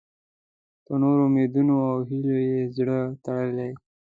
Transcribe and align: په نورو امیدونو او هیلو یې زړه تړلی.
په 0.85 0.93
نورو 1.01 1.23
امیدونو 1.29 1.75
او 1.91 1.97
هیلو 2.09 2.35
یې 2.49 2.59
زړه 2.77 2.97
تړلی. 3.23 3.71